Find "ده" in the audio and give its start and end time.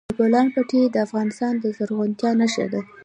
2.73-2.81